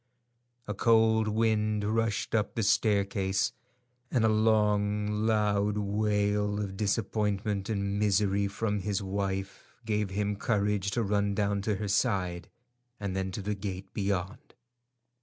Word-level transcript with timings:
A 0.67 0.73
cold 0.73 1.27
wind 1.27 1.83
rushed 1.83 2.33
up 2.33 2.55
the 2.55 2.63
staircase, 2.63 3.53
and 4.09 4.25
a 4.25 4.29
long 4.29 5.05
loud 5.27 5.77
wail 5.77 6.59
of 6.59 6.75
disappointment 6.75 7.69
and 7.69 7.99
misery 7.99 8.47
from 8.47 8.79
his 8.79 9.03
wife 9.03 9.75
gave 9.85 10.09
him 10.09 10.37
courage 10.37 10.89
to 10.97 11.03
run 11.03 11.35
down 11.35 11.61
to 11.61 11.75
her 11.75 11.87
side, 11.87 12.49
and 12.99 13.15
then 13.15 13.29
to 13.31 13.43
the 13.43 13.53
gate 13.53 13.93
beyond. 13.93 14.55